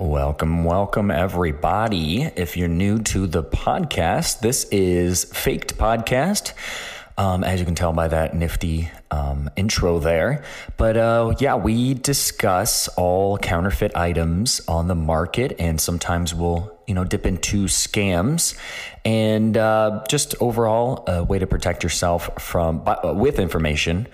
Welcome, 0.00 0.64
welcome, 0.64 1.10
everybody. 1.10 2.22
If 2.22 2.56
you're 2.56 2.68
new 2.68 3.00
to 3.00 3.26
the 3.26 3.42
podcast, 3.42 4.40
this 4.40 4.64
is 4.70 5.24
Faked 5.24 5.76
Podcast. 5.76 6.54
Um, 7.18 7.44
as 7.44 7.60
you 7.60 7.66
can 7.66 7.74
tell 7.74 7.92
by 7.92 8.08
that 8.08 8.34
nifty 8.34 8.90
um, 9.10 9.50
intro 9.56 9.98
there. 9.98 10.42
But 10.78 10.96
uh, 10.96 11.34
yeah, 11.38 11.56
we 11.56 11.92
discuss 11.92 12.88
all 12.88 13.36
counterfeit 13.36 13.94
items 13.94 14.62
on 14.66 14.88
the 14.88 14.94
market, 14.94 15.56
and 15.58 15.78
sometimes 15.78 16.34
we'll 16.34 16.74
you 16.86 16.94
know 16.94 17.04
dip 17.04 17.26
into 17.26 17.66
scams 17.66 18.58
and 19.04 19.54
uh, 19.54 20.02
just 20.08 20.34
overall 20.40 21.04
a 21.08 21.22
way 21.22 21.38
to 21.38 21.46
protect 21.46 21.82
yourself 21.82 22.30
from 22.42 22.86
with 23.18 23.38
information 23.38 24.08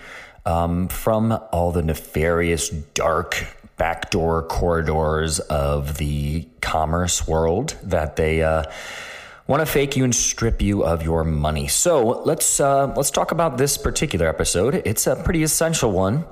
um, 0.47 0.87
from 0.87 1.37
all 1.51 1.73
the 1.73 1.83
nefarious, 1.83 2.69
dark 2.69 3.45
backdoor 3.77 4.43
corridors 4.43 5.39
of 5.39 5.97
the 5.97 6.47
commerce 6.61 7.27
world 7.27 7.75
that 7.83 8.15
they 8.15 8.41
uh, 8.41 8.63
want 9.47 9.61
to 9.61 9.65
fake 9.65 9.95
you 9.95 10.03
and 10.03 10.13
strip 10.13 10.61
you 10.61 10.83
of 10.83 11.03
your 11.03 11.23
money. 11.23 11.67
So 11.67 12.21
let's 12.25 12.59
uh, 12.59 12.93
let's 12.95 13.11
talk 13.11 13.31
about 13.31 13.57
this 13.57 13.77
particular 13.77 14.27
episode. 14.27 14.81
It's 14.85 15.07
a 15.07 15.15
pretty 15.15 15.43
essential 15.43 15.91
one. 15.91 16.25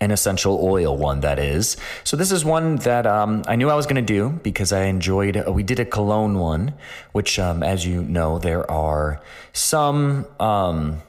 An 0.00 0.10
essential 0.10 0.58
oil 0.64 0.96
one, 0.96 1.20
that 1.20 1.38
is. 1.38 1.76
So, 2.02 2.16
this 2.16 2.32
is 2.32 2.44
one 2.44 2.74
that 2.78 3.06
um, 3.06 3.44
I 3.46 3.54
knew 3.54 3.70
I 3.70 3.76
was 3.76 3.86
going 3.86 4.04
to 4.04 4.14
do 4.14 4.30
because 4.42 4.72
I 4.72 4.86
enjoyed. 4.86 5.36
Uh, 5.36 5.52
we 5.52 5.62
did 5.62 5.78
a 5.78 5.84
cologne 5.84 6.40
one, 6.40 6.74
which, 7.12 7.38
um, 7.38 7.62
as 7.62 7.86
you 7.86 8.02
know, 8.02 8.40
there 8.40 8.68
are 8.68 9.22
some 9.52 10.26
um, 10.40 11.02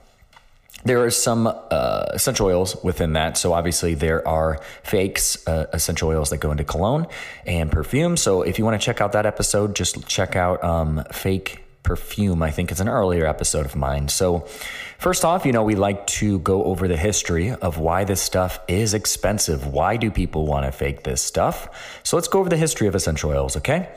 there 0.86 1.04
are 1.04 1.12
some 1.12 1.48
uh, 1.48 2.06
essential 2.14 2.48
oils 2.48 2.76
within 2.84 3.14
that. 3.14 3.38
So 3.38 3.54
obviously 3.54 3.94
there 3.96 4.28
are 4.28 4.60
fakes, 4.84 5.46
uh, 5.48 5.68
essential 5.74 6.10
oils 6.10 6.30
that 6.32 6.38
go 6.38 6.52
into 6.52 6.64
cologne 6.64 7.08
and 7.46 7.72
perfume. 7.72 8.18
So 8.18 8.42
if 8.42 8.60
you 8.60 8.66
want 8.66 8.80
to 8.80 8.86
check 8.86 9.02
out 9.02 9.14
that 9.14 9.26
episode, 9.26 9.76
just 9.76 10.08
check 10.08 10.36
out 10.36 10.64
um, 10.64 11.04
fake 11.12 11.64
perfume. 11.84 12.42
I 12.42 12.52
think 12.52 12.72
it's 12.72 12.80
an 12.80 12.88
earlier 12.88 13.26
episode 13.26 13.66
of 13.66 13.76
mine. 13.76 14.08
So 14.08 14.48
first 14.98 15.26
off, 15.26 15.46
you 15.46 15.52
know, 15.52 15.64
we 15.64 15.76
like 15.76 16.08
to 16.08 16.40
go 16.40 16.64
over 16.64 16.88
the 16.88 16.98
history 16.98 17.52
of 17.52 17.78
why 17.78 18.06
this 18.06 18.22
stuff 18.22 18.60
is 18.68 18.94
expensive. 18.94 19.68
Why 19.68 19.98
do 19.98 20.10
people 20.10 20.46
want 20.46 20.66
to 20.66 20.72
fake 20.72 21.04
this 21.04 21.22
stuff? 21.22 22.00
So 22.04 22.16
let's 22.16 22.30
go 22.30 22.40
over 22.40 22.50
the 22.50 22.58
history 22.58 22.88
of 22.88 22.96
essential 22.96 23.32
oils, 23.32 23.58
okay? 23.58 23.90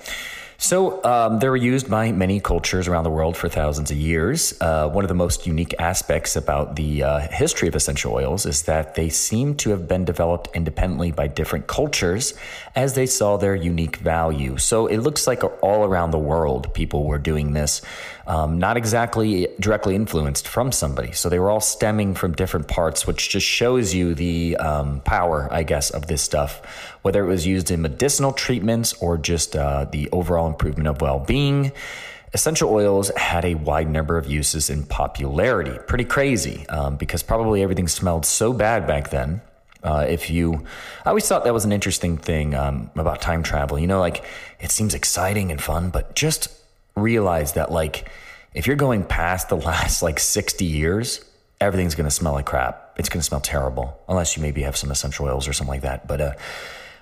So 0.59 1.05
um, 1.05 1.39
they 1.39 1.49
were 1.49 1.57
used 1.57 1.91
by 1.91 2.13
many 2.13 2.41
cultures 2.41 2.89
around 2.89 3.05
the 3.05 3.11
world 3.11 3.37
for 3.37 3.49
thousands 3.49 3.91
of 3.91 3.97
years. 3.97 4.59
Uh, 4.61 4.89
one 4.89 5.05
of 5.05 5.09
the 5.09 5.15
most 5.15 5.47
unique 5.47 5.75
aspects 5.79 6.35
about 6.35 6.77
the 6.77 7.03
uh, 7.03 7.19
history 7.21 7.69
of 7.69 7.75
essential 7.75 8.15
oils 8.15 8.47
is 8.47 8.63
that 8.63 8.95
they 8.95 9.11
seem 9.11 9.55
to 9.57 9.71
have 9.71 9.87
been 9.87 10.05
developed 10.05 10.49
independently 10.55 11.13
by 11.13 11.27
different 11.27 11.67
cultures 11.67 12.35
as 12.75 12.95
they 12.95 13.07
saw 13.07 13.37
their 13.37 13.55
unique 13.55 13.97
value. 13.97 14.57
So 14.57 14.87
it 14.87 14.99
looks 14.99 15.27
like 15.27 15.43
all 15.63 15.85
around 15.85 16.11
the 16.11 16.19
world 16.19 16.73
people 16.73 17.05
were 17.05 17.19
doing 17.19 17.53
this 17.53 17.83
um, 18.27 18.59
not 18.59 18.77
exactly 18.77 19.49
directly 19.61 19.95
influenced 19.95 20.49
from 20.49 20.73
somebody. 20.73 21.13
So 21.13 21.29
they 21.29 21.39
were 21.39 21.51
all 21.51 21.61
stemming 21.61 22.15
from 22.15 22.33
different 22.33 22.69
parts, 22.69 23.07
which 23.07 23.29
just 23.29 23.47
shows 23.47 23.95
you 23.95 24.15
the 24.15 24.57
um, 24.57 25.01
power, 25.01 25.49
I 25.51 25.63
guess, 25.63 25.91
of 25.91 26.07
this 26.07 26.23
stuff, 26.23 26.61
whether 27.03 27.25
it 27.25 27.29
was 27.29 27.47
used 27.47 27.71
in 27.71 27.83
medicinal 27.83 28.33
treatments 28.33 28.95
or 28.95 29.17
just 29.19 29.55
uh, 29.55 29.85
the 29.85 30.09
overall 30.11 30.47
improvement 30.49 30.89
of 30.89 31.01
well 31.01 31.21
being. 31.21 31.73
Essential 32.33 32.71
oils 32.71 33.11
had 33.17 33.45
a 33.45 33.55
wide 33.55 33.89
number 33.89 34.19
of 34.19 34.27
uses 34.27 34.69
in 34.69 34.85
popularity. 34.85 35.79
Pretty 35.87 36.05
crazy 36.05 36.69
um, 36.69 36.97
because 36.97 37.23
probably 37.23 37.63
everything 37.63 37.89
smelled 37.89 38.27
so 38.27 38.53
bad 38.53 38.87
back 38.87 39.11
then 39.11 39.41
uh, 39.87 40.05
if 40.09 40.31
you, 40.31 40.65
I 41.05 41.11
always 41.11 41.29
thought 41.29 41.45
that 41.45 41.55
was 41.55 41.65
an 41.65 41.71
interesting 41.73 42.17
thing 42.19 42.55
um, 42.55 42.91
about 42.97 43.21
time 43.21 43.45
travel. 43.45 43.79
You 43.79 43.87
know, 43.87 44.01
like 44.01 44.25
it 44.59 44.73
seems 44.73 44.95
exciting 44.95 45.53
and 45.53 45.63
fun, 45.63 45.91
but 45.91 46.17
just 46.17 46.49
realize 46.97 47.53
that 47.53 47.71
like 47.71 48.09
if 48.55 48.67
you're 48.67 48.77
going 48.77 49.05
past 49.05 49.49
the 49.49 49.57
last 49.69 50.03
like 50.03 50.19
60 50.19 50.65
years, 50.65 51.25
everything's 51.61 51.95
going 51.95 52.09
to 52.09 52.15
smell 52.15 52.33
like 52.33 52.47
crap. 52.47 52.95
It's 52.99 53.09
going 53.09 53.21
to 53.21 53.27
smell 53.27 53.41
terrible 53.41 54.01
unless 54.09 54.37
you 54.37 54.43
maybe 54.43 54.63
have 54.63 54.77
some 54.77 54.91
essential 54.91 55.27
oils 55.27 55.47
or 55.47 55.53
something 55.53 55.75
like 55.75 55.83
that. 55.83 56.09
But 56.09 56.21
uh, 56.21 56.33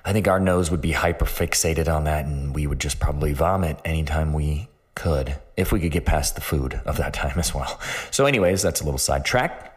I 0.05 0.13
think 0.13 0.29
our 0.29 0.41
nose 0.41 0.71
would 0.71 0.81
be 0.81 0.93
hyper 0.93 1.25
fixated 1.25 1.93
on 1.93 2.05
that 2.05 2.27
and 2.27 2.55
we 2.55 2.67
would 2.67 2.81
just 2.81 3.01
probably 3.01 3.33
vomit 3.33 3.79
anytime 3.85 4.33
we 4.33 4.69
could 4.95 5.37
if 5.57 5.73
we 5.73 5.81
could 5.81 5.93
get 5.93 6.05
past 6.05 6.35
the 6.35 6.41
food 6.41 6.81
of 6.85 6.97
that 6.97 7.15
time 7.15 7.39
as 7.39 7.55
well. 7.55 7.81
So, 8.11 8.27
anyways, 8.27 8.63
that's 8.63 8.81
a 8.81 8.85
little 8.85 8.99
sidetrack. 8.99 9.71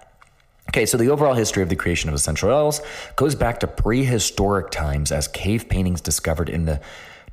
Okay, 0.69 0.85
so 0.85 0.97
the 0.97 1.09
overall 1.09 1.33
history 1.33 1.63
of 1.63 1.69
the 1.69 1.77
creation 1.77 2.09
of 2.09 2.15
essential 2.15 2.49
oils 2.49 2.81
goes 3.15 3.35
back 3.35 3.61
to 3.61 3.67
prehistoric 3.67 4.69
times 4.69 5.13
as 5.13 5.27
cave 5.29 5.69
paintings 5.69 6.01
discovered 6.01 6.49
in 6.49 6.65
the 6.65 6.81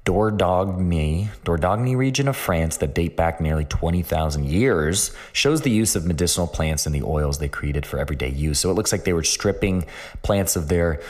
Dordogne, 0.05 1.29
Dordogne 1.45 1.97
region 1.97 2.29
of 2.29 2.37
France 2.37 2.77
that 2.79 2.95
date 2.95 3.17
back 3.17 3.41
nearly 3.41 3.65
20,000 3.65 4.45
years 4.45 5.13
shows 5.33 5.63
the 5.63 5.71
use 5.71 5.97
of 5.97 6.05
medicinal 6.05 6.47
plants 6.47 6.85
and 6.85 6.95
the 6.95 7.03
oils 7.03 7.39
they 7.39 7.49
created 7.49 7.87
for 7.87 7.99
everyday 7.99 8.29
use. 8.29 8.59
So 8.59 8.71
it 8.71 8.75
looks 8.75 8.93
like 8.93 9.05
they 9.05 9.15
were 9.15 9.25
stripping 9.25 9.87
plants 10.23 10.57
of 10.57 10.69
their 10.69 11.01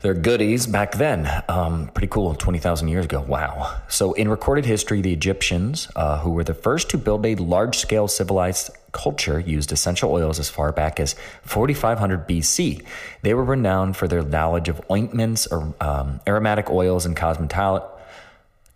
their 0.00 0.14
goodies 0.14 0.64
back 0.68 0.92
then. 0.92 1.28
Um, 1.48 1.88
pretty 1.88 2.06
cool, 2.06 2.32
20,000 2.32 2.86
years 2.86 3.06
ago. 3.06 3.20
Wow. 3.20 3.80
So, 3.88 4.12
in 4.12 4.28
recorded 4.28 4.64
history, 4.64 5.00
the 5.00 5.12
Egyptians, 5.12 5.88
uh, 5.96 6.20
who 6.20 6.30
were 6.30 6.44
the 6.44 6.54
first 6.54 6.88
to 6.90 6.98
build 6.98 7.26
a 7.26 7.34
large 7.34 7.78
scale 7.78 8.06
civilized 8.06 8.70
culture, 8.92 9.40
used 9.40 9.72
essential 9.72 10.12
oils 10.12 10.38
as 10.38 10.48
far 10.48 10.70
back 10.70 11.00
as 11.00 11.16
4500 11.42 12.28
BC. 12.28 12.84
They 13.22 13.34
were 13.34 13.42
renowned 13.42 13.96
for 13.96 14.06
their 14.06 14.22
knowledge 14.22 14.68
of 14.68 14.80
ointments, 14.88 15.48
or, 15.48 15.74
um, 15.80 16.20
aromatic 16.28 16.70
oils, 16.70 17.04
and 17.04 17.16
cosmetology 17.16 17.97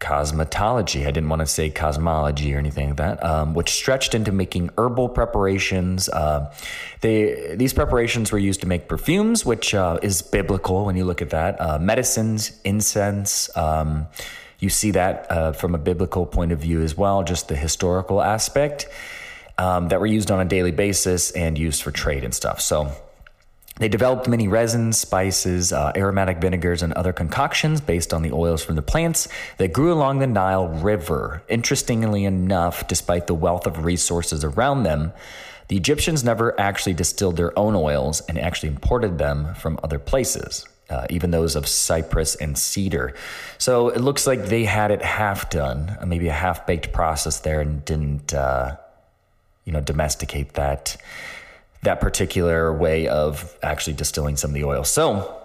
cosmetology. 0.02 1.06
I 1.06 1.12
didn't 1.12 1.28
want 1.28 1.40
to 1.40 1.46
say 1.46 1.70
cosmology 1.70 2.52
or 2.54 2.58
anything 2.58 2.88
like 2.88 2.96
that, 2.96 3.24
um, 3.24 3.54
which 3.54 3.70
stretched 3.70 4.14
into 4.14 4.32
making 4.32 4.70
herbal 4.76 5.10
preparations. 5.10 6.08
Uh, 6.08 6.52
they 7.00 7.54
these 7.54 7.72
preparations 7.72 8.32
were 8.32 8.38
used 8.38 8.60
to 8.62 8.66
make 8.66 8.88
perfumes, 8.88 9.46
which 9.46 9.74
uh, 9.74 9.98
is 10.02 10.20
biblical 10.20 10.84
when 10.84 10.96
you 10.96 11.04
look 11.04 11.22
at 11.22 11.30
that. 11.30 11.60
Uh, 11.60 11.78
medicines, 11.78 12.60
incense. 12.64 13.56
Um, 13.56 14.08
you 14.58 14.68
see 14.68 14.90
that 14.90 15.30
uh, 15.30 15.52
from 15.52 15.74
a 15.74 15.78
biblical 15.78 16.26
point 16.26 16.50
of 16.52 16.58
view 16.58 16.82
as 16.82 16.96
well, 16.96 17.22
just 17.22 17.48
the 17.48 17.56
historical 17.56 18.20
aspect 18.20 18.88
um, 19.58 19.88
that 19.88 20.00
were 20.00 20.06
used 20.06 20.30
on 20.30 20.40
a 20.40 20.44
daily 20.44 20.72
basis 20.72 21.30
and 21.32 21.56
used 21.56 21.82
for 21.82 21.92
trade 21.92 22.24
and 22.24 22.34
stuff. 22.34 22.60
So 22.60 22.92
they 23.76 23.88
developed 23.88 24.28
many 24.28 24.48
resins, 24.48 24.98
spices, 24.98 25.72
uh, 25.72 25.92
aromatic 25.96 26.38
vinegars, 26.38 26.82
and 26.82 26.92
other 26.92 27.12
concoctions 27.12 27.80
based 27.80 28.12
on 28.12 28.22
the 28.22 28.32
oils 28.32 28.62
from 28.62 28.76
the 28.76 28.82
plants 28.82 29.28
that 29.56 29.72
grew 29.72 29.92
along 29.92 30.18
the 30.18 30.26
Nile 30.26 30.68
River. 30.68 31.42
Interestingly 31.48 32.24
enough, 32.24 32.86
despite 32.86 33.26
the 33.26 33.34
wealth 33.34 33.66
of 33.66 33.84
resources 33.84 34.44
around 34.44 34.82
them, 34.82 35.12
the 35.68 35.76
Egyptians 35.76 36.22
never 36.22 36.58
actually 36.60 36.92
distilled 36.92 37.36
their 37.36 37.58
own 37.58 37.74
oils 37.74 38.20
and 38.28 38.38
actually 38.38 38.68
imported 38.68 39.16
them 39.16 39.54
from 39.54 39.80
other 39.82 39.98
places. 39.98 40.66
Uh, 40.90 41.06
even 41.08 41.30
those 41.30 41.56
of 41.56 41.66
cypress 41.66 42.34
and 42.34 42.58
cedar. 42.58 43.14
So 43.56 43.88
it 43.88 44.02
looks 44.02 44.26
like 44.26 44.46
they 44.46 44.64
had 44.64 44.90
it 44.90 45.00
half 45.00 45.48
done, 45.48 45.96
uh, 45.98 46.04
maybe 46.04 46.28
a 46.28 46.34
half 46.34 46.66
baked 46.66 46.92
process 46.92 47.40
there, 47.40 47.62
and 47.62 47.82
didn't, 47.86 48.34
uh, 48.34 48.76
you 49.64 49.72
know, 49.72 49.80
domesticate 49.80 50.52
that 50.54 50.98
that 51.82 52.00
particular 52.00 52.72
way 52.72 53.08
of 53.08 53.56
actually 53.62 53.94
distilling 53.94 54.36
some 54.36 54.50
of 54.50 54.54
the 54.54 54.64
oil. 54.64 54.84
So 54.84 55.38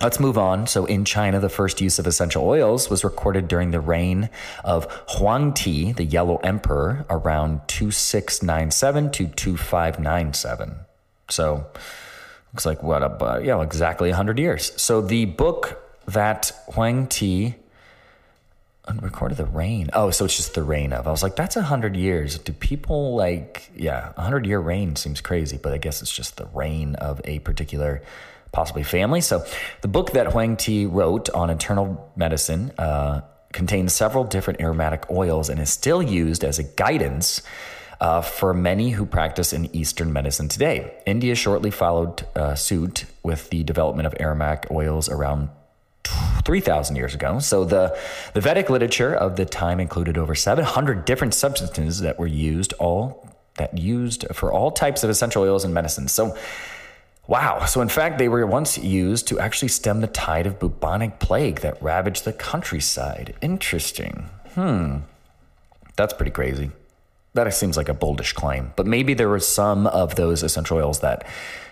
Let's 0.00 0.20
move 0.20 0.38
on. 0.38 0.68
So, 0.68 0.84
in 0.84 1.04
China, 1.04 1.40
the 1.40 1.48
first 1.48 1.80
use 1.80 1.98
of 1.98 2.06
essential 2.06 2.46
oils 2.46 2.88
was 2.88 3.02
recorded 3.02 3.48
during 3.48 3.72
the 3.72 3.80
reign 3.80 4.30
of 4.62 4.84
Huang 5.08 5.52
Ti, 5.52 5.90
the 5.90 6.04
Yellow 6.04 6.36
Emperor, 6.44 7.04
around 7.10 7.66
2697 7.66 9.10
to 9.10 9.26
2597. 9.26 10.76
So, 11.30 11.66
looks 12.52 12.64
like 12.64 12.80
what, 12.84 13.02
uh, 13.02 13.40
yeah, 13.42 13.60
exactly 13.60 14.10
100 14.10 14.38
years. 14.38 14.72
So, 14.80 15.00
the 15.00 15.24
book 15.24 15.82
that 16.06 16.52
Huang 16.74 17.08
Ti 17.08 17.56
Unrecorded 18.88 19.36
the 19.36 19.44
reign. 19.44 19.90
Oh, 19.92 20.10
so 20.10 20.24
it's 20.24 20.36
just 20.36 20.54
the 20.54 20.62
reign 20.62 20.94
of. 20.94 21.06
I 21.06 21.10
was 21.10 21.22
like, 21.22 21.36
that's 21.36 21.56
a 21.56 21.62
hundred 21.62 21.94
years. 21.94 22.38
Do 22.38 22.54
people 22.54 23.14
like, 23.14 23.70
yeah, 23.76 24.12
a 24.16 24.22
hundred 24.22 24.46
year 24.46 24.58
reign 24.58 24.96
seems 24.96 25.20
crazy, 25.20 25.58
but 25.62 25.74
I 25.74 25.78
guess 25.78 26.00
it's 26.00 26.10
just 26.10 26.38
the 26.38 26.46
reign 26.54 26.94
of 26.94 27.20
a 27.24 27.38
particular, 27.40 28.02
possibly 28.50 28.82
family. 28.82 29.20
So 29.20 29.44
the 29.82 29.88
book 29.88 30.12
that 30.12 30.32
Huang 30.32 30.56
Ti 30.56 30.86
wrote 30.86 31.28
on 31.30 31.50
internal 31.50 32.10
medicine 32.16 32.72
uh, 32.78 33.20
contains 33.52 33.92
several 33.92 34.24
different 34.24 34.60
aromatic 34.60 35.10
oils 35.10 35.50
and 35.50 35.60
is 35.60 35.70
still 35.70 36.02
used 36.02 36.42
as 36.42 36.58
a 36.58 36.64
guidance 36.64 37.42
uh, 38.00 38.22
for 38.22 38.54
many 38.54 38.90
who 38.90 39.04
practice 39.04 39.52
in 39.52 39.74
Eastern 39.76 40.12
medicine 40.12 40.48
today. 40.48 40.94
India 41.04 41.34
shortly 41.34 41.70
followed 41.70 42.24
uh, 42.34 42.54
suit 42.54 43.04
with 43.22 43.50
the 43.50 43.64
development 43.64 44.06
of 44.06 44.14
aromatic 44.18 44.70
oils 44.70 45.10
around 45.10 45.50
3,000 46.04 46.96
years 46.96 47.14
ago. 47.14 47.38
So 47.40 47.64
the, 47.64 47.98
the 48.32 48.40
Vedic 48.40 48.70
literature 48.70 49.14
of 49.14 49.36
the 49.36 49.44
time 49.44 49.80
included 49.80 50.16
over 50.16 50.34
700 50.34 51.04
different 51.04 51.34
substances 51.34 52.00
that 52.00 52.18
were 52.18 52.26
used 52.26 52.72
all 52.74 53.28
that 53.56 53.76
used 53.76 54.24
for 54.32 54.52
all 54.52 54.70
types 54.70 55.02
of 55.02 55.10
essential 55.10 55.42
oils 55.42 55.64
and 55.64 55.74
medicines. 55.74 56.12
So 56.12 56.36
Wow. 57.28 57.66
So, 57.66 57.82
in 57.82 57.90
fact, 57.90 58.16
they 58.16 58.28
were 58.30 58.46
once 58.46 58.78
used 58.78 59.28
to 59.28 59.38
actually 59.38 59.68
stem 59.68 60.00
the 60.00 60.06
tide 60.06 60.46
of 60.46 60.58
bubonic 60.58 61.18
plague 61.18 61.60
that 61.60 61.80
ravaged 61.82 62.24
the 62.24 62.32
countryside. 62.32 63.34
Interesting. 63.42 64.30
Hmm. 64.54 65.00
That's 65.94 66.14
pretty 66.14 66.30
crazy. 66.30 66.70
That 67.34 67.52
seems 67.52 67.76
like 67.76 67.90
a 67.90 67.94
boldish 67.94 68.34
claim. 68.34 68.72
But 68.76 68.86
maybe 68.86 69.12
there 69.12 69.28
were 69.28 69.40
some 69.40 69.86
of 69.86 70.14
those 70.14 70.42
essential 70.42 70.78
oils 70.78 71.00
that 71.00 71.26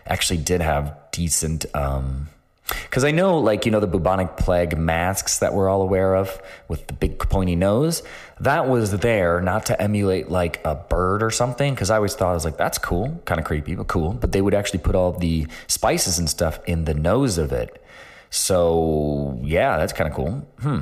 actually 0.04 0.40
did 0.40 0.60
have 0.60 0.94
decent 1.10 1.64
um, 1.74 2.28
because 2.68 3.04
I 3.04 3.12
know, 3.12 3.38
like, 3.38 3.64
you 3.64 3.70
know, 3.70 3.80
the 3.80 3.86
bubonic 3.86 4.36
plague 4.36 4.76
masks 4.76 5.38
that 5.38 5.54
we're 5.54 5.68
all 5.68 5.82
aware 5.82 6.14
of 6.16 6.40
with 6.68 6.86
the 6.88 6.92
big 6.92 7.18
pointy 7.18 7.54
nose, 7.54 8.02
that 8.40 8.68
was 8.68 8.90
there 8.90 9.40
not 9.40 9.66
to 9.66 9.80
emulate 9.80 10.30
like 10.30 10.60
a 10.64 10.74
bird 10.74 11.22
or 11.22 11.30
something. 11.30 11.74
Because 11.74 11.90
I 11.90 11.96
always 11.96 12.14
thought 12.14 12.30
I 12.30 12.34
was 12.34 12.44
like, 12.44 12.56
that's 12.56 12.78
cool, 12.78 13.20
kind 13.24 13.38
of 13.38 13.46
creepy, 13.46 13.74
but 13.76 13.86
cool. 13.86 14.12
But 14.12 14.32
they 14.32 14.42
would 14.42 14.54
actually 14.54 14.80
put 14.80 14.94
all 14.94 15.12
the 15.12 15.46
spices 15.68 16.18
and 16.18 16.28
stuff 16.28 16.58
in 16.66 16.84
the 16.84 16.94
nose 16.94 17.38
of 17.38 17.52
it. 17.52 17.82
So, 18.30 19.38
yeah, 19.42 19.76
that's 19.76 19.92
kind 19.92 20.10
of 20.10 20.16
cool. 20.16 20.46
Hmm. 20.60 20.80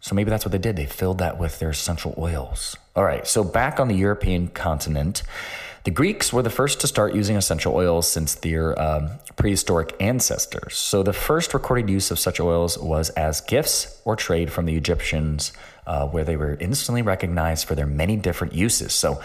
So 0.00 0.14
maybe 0.14 0.30
that's 0.30 0.44
what 0.44 0.52
they 0.52 0.58
did. 0.58 0.76
They 0.76 0.86
filled 0.86 1.18
that 1.18 1.38
with 1.38 1.58
their 1.58 1.70
essential 1.70 2.14
oils. 2.16 2.76
All 2.94 3.04
right. 3.04 3.26
So 3.26 3.42
back 3.42 3.80
on 3.80 3.88
the 3.88 3.94
European 3.94 4.48
continent, 4.48 5.22
the 5.86 5.92
Greeks 5.92 6.32
were 6.32 6.42
the 6.42 6.50
first 6.50 6.80
to 6.80 6.88
start 6.88 7.14
using 7.14 7.36
essential 7.36 7.72
oils 7.72 8.10
since 8.10 8.34
their 8.34 8.76
um, 8.76 9.08
prehistoric 9.36 9.94
ancestors. 10.00 10.76
So 10.76 11.04
the 11.04 11.12
first 11.12 11.54
recorded 11.54 11.88
use 11.88 12.10
of 12.10 12.18
such 12.18 12.40
oils 12.40 12.76
was 12.76 13.10
as 13.10 13.40
gifts 13.40 13.96
or 14.04 14.16
trade 14.16 14.50
from 14.50 14.66
the 14.66 14.74
Egyptians, 14.74 15.52
uh, 15.86 16.08
where 16.08 16.24
they 16.24 16.36
were 16.36 16.56
instantly 16.58 17.02
recognized 17.02 17.68
for 17.68 17.76
their 17.76 17.86
many 17.86 18.16
different 18.16 18.52
uses. 18.52 18.94
So 18.94 19.22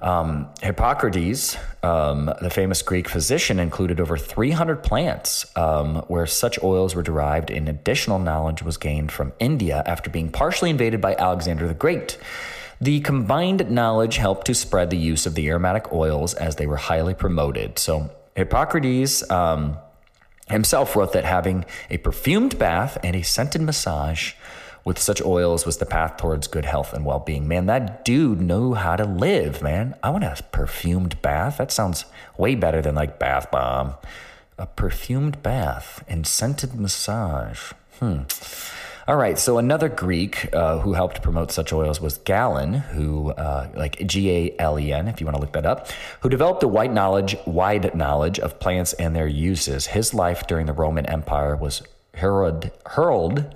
um, 0.00 0.48
Hippocrates, 0.60 1.56
um, 1.84 2.32
the 2.42 2.50
famous 2.50 2.82
Greek 2.82 3.08
physician, 3.08 3.60
included 3.60 4.00
over 4.00 4.18
300 4.18 4.82
plants 4.82 5.46
um, 5.56 5.98
where 6.08 6.26
such 6.26 6.60
oils 6.64 6.96
were 6.96 7.04
derived, 7.04 7.48
and 7.48 7.68
additional 7.68 8.18
knowledge 8.18 8.60
was 8.60 8.76
gained 8.76 9.12
from 9.12 9.32
India 9.38 9.84
after 9.86 10.10
being 10.10 10.32
partially 10.32 10.70
invaded 10.70 11.00
by 11.00 11.14
Alexander 11.14 11.68
the 11.68 11.74
Great. 11.74 12.18
The 12.80 13.00
combined 13.00 13.70
knowledge 13.70 14.16
helped 14.16 14.46
to 14.46 14.54
spread 14.54 14.90
the 14.90 14.98
use 14.98 15.26
of 15.26 15.34
the 15.34 15.48
aromatic 15.48 15.92
oils 15.92 16.34
as 16.34 16.56
they 16.56 16.66
were 16.66 16.76
highly 16.76 17.14
promoted. 17.14 17.78
So, 17.78 18.10
Hippocrates 18.34 19.28
um, 19.30 19.78
himself 20.48 20.94
wrote 20.94 21.12
that 21.14 21.24
having 21.24 21.64
a 21.88 21.96
perfumed 21.96 22.58
bath 22.58 22.98
and 23.02 23.16
a 23.16 23.22
scented 23.22 23.62
massage 23.62 24.34
with 24.84 24.98
such 25.00 25.20
oils 25.20 25.66
was 25.66 25.78
the 25.78 25.84
path 25.84 26.16
towards 26.16 26.46
good 26.46 26.64
health 26.64 26.92
and 26.92 27.04
well 27.04 27.18
being. 27.18 27.48
Man, 27.48 27.66
that 27.66 28.04
dude 28.04 28.40
knew 28.40 28.74
how 28.74 28.94
to 28.94 29.04
live, 29.04 29.60
man. 29.60 29.96
I 30.02 30.10
want 30.10 30.22
a 30.22 30.36
perfumed 30.52 31.20
bath. 31.22 31.56
That 31.58 31.72
sounds 31.72 32.04
way 32.38 32.54
better 32.54 32.80
than 32.80 32.94
like 32.94 33.18
bath 33.18 33.50
bomb. 33.50 33.94
A 34.58 34.66
perfumed 34.66 35.42
bath 35.42 36.04
and 36.06 36.26
scented 36.26 36.74
massage. 36.74 37.72
Hmm. 37.98 38.22
All 39.08 39.16
right, 39.16 39.38
so 39.38 39.58
another 39.58 39.88
Greek 39.88 40.52
uh, 40.52 40.80
who 40.80 40.94
helped 40.94 41.22
promote 41.22 41.52
such 41.52 41.72
oils 41.72 42.00
was 42.00 42.18
Galen, 42.18 42.72
who, 42.74 43.30
uh, 43.30 43.68
like 43.76 44.04
G 44.04 44.30
A 44.32 44.56
L 44.58 44.80
E 44.80 44.92
N, 44.92 45.06
if 45.06 45.20
you 45.20 45.26
want 45.26 45.36
to 45.36 45.40
look 45.40 45.52
that 45.52 45.64
up, 45.64 45.88
who 46.22 46.28
developed 46.28 46.64
a 46.64 46.68
wide 46.68 46.92
knowledge, 46.92 47.36
wide 47.46 47.94
knowledge 47.94 48.40
of 48.40 48.58
plants 48.58 48.94
and 48.94 49.14
their 49.14 49.28
uses. 49.28 49.86
His 49.86 50.12
life 50.12 50.48
during 50.48 50.66
the 50.66 50.72
Roman 50.72 51.06
Empire 51.06 51.54
was 51.54 51.82
hurled, 52.14 52.72
hurled 52.84 53.54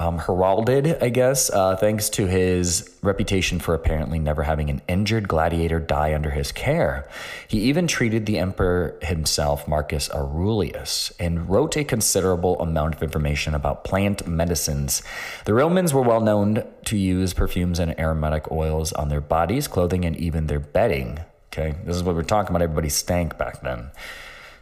um, 0.00 0.18
heralded, 0.18 1.02
I 1.02 1.08
guess, 1.08 1.50
uh, 1.50 1.74
thanks 1.74 2.08
to 2.10 2.26
his 2.26 2.88
reputation 3.02 3.58
for 3.58 3.74
apparently 3.74 4.20
never 4.20 4.44
having 4.44 4.70
an 4.70 4.80
injured 4.86 5.26
gladiator 5.26 5.80
die 5.80 6.14
under 6.14 6.30
his 6.30 6.52
care. 6.52 7.08
He 7.48 7.62
even 7.62 7.88
treated 7.88 8.24
the 8.24 8.38
emperor 8.38 8.96
himself, 9.02 9.66
Marcus 9.66 10.08
Aurelius, 10.10 11.12
and 11.18 11.50
wrote 11.50 11.76
a 11.76 11.82
considerable 11.82 12.60
amount 12.60 12.94
of 12.94 13.02
information 13.02 13.54
about 13.54 13.82
plant 13.82 14.26
medicines. 14.28 15.02
The 15.46 15.54
Romans 15.54 15.92
were 15.92 16.02
well 16.02 16.20
known 16.20 16.62
to 16.84 16.96
use 16.96 17.34
perfumes 17.34 17.80
and 17.80 17.98
aromatic 17.98 18.52
oils 18.52 18.92
on 18.92 19.08
their 19.08 19.20
bodies, 19.20 19.66
clothing, 19.66 20.04
and 20.04 20.16
even 20.16 20.46
their 20.46 20.60
bedding. 20.60 21.18
Okay, 21.52 21.74
this 21.84 21.96
is 21.96 22.04
what 22.04 22.14
we're 22.14 22.22
talking 22.22 22.50
about. 22.50 22.62
Everybody 22.62 22.88
stank 22.88 23.36
back 23.36 23.62
then. 23.62 23.90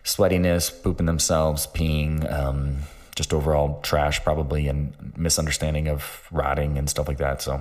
Sweatiness, 0.02 0.82
pooping 0.82 1.06
themselves, 1.06 1.66
peeing. 1.66 2.32
Um, 2.32 2.78
just 3.16 3.34
overall 3.34 3.80
trash, 3.82 4.22
probably, 4.22 4.68
and 4.68 4.92
misunderstanding 5.16 5.88
of 5.88 6.28
rotting 6.30 6.78
and 6.78 6.88
stuff 6.88 7.08
like 7.08 7.18
that. 7.18 7.42
So 7.42 7.60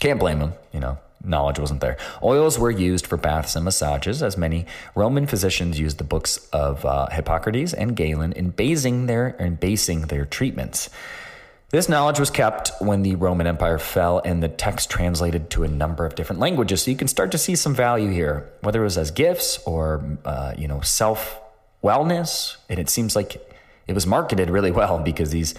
can't 0.00 0.18
blame 0.18 0.38
them, 0.38 0.54
you 0.72 0.80
know. 0.80 0.98
Knowledge 1.24 1.60
wasn't 1.60 1.80
there. 1.80 1.98
Oils 2.20 2.58
were 2.58 2.70
used 2.70 3.06
for 3.06 3.16
baths 3.16 3.54
and 3.54 3.64
massages, 3.64 4.24
as 4.24 4.36
many 4.36 4.66
Roman 4.96 5.28
physicians 5.28 5.78
used 5.78 5.98
the 5.98 6.04
books 6.04 6.48
of 6.52 6.84
uh, 6.84 7.06
Hippocrates 7.10 7.72
and 7.72 7.94
Galen 7.94 8.32
in 8.32 8.50
basing 8.50 9.06
their 9.06 9.28
in 9.28 9.54
basing 9.54 10.02
their 10.02 10.24
treatments. 10.24 10.90
This 11.70 11.88
knowledge 11.88 12.18
was 12.18 12.28
kept 12.28 12.72
when 12.80 13.02
the 13.02 13.14
Roman 13.14 13.46
Empire 13.46 13.78
fell 13.78 14.20
and 14.24 14.42
the 14.42 14.48
text 14.48 14.90
translated 14.90 15.48
to 15.50 15.62
a 15.62 15.68
number 15.68 16.04
of 16.04 16.16
different 16.16 16.40
languages. 16.40 16.82
So 16.82 16.90
you 16.90 16.96
can 16.96 17.08
start 17.08 17.30
to 17.32 17.38
see 17.38 17.54
some 17.54 17.74
value 17.74 18.10
here, 18.10 18.50
whether 18.60 18.80
it 18.80 18.84
was 18.84 18.98
as 18.98 19.10
gifts 19.10 19.58
or, 19.64 20.18
uh, 20.24 20.54
you 20.58 20.66
know, 20.68 20.80
self 20.80 21.40
wellness. 21.82 22.56
And 22.68 22.80
it 22.80 22.90
seems 22.90 23.14
like 23.14 23.51
it 23.86 23.94
was 23.94 24.06
marketed 24.06 24.50
really 24.50 24.70
well 24.80 24.98
because 24.98 25.30
these 25.30 25.54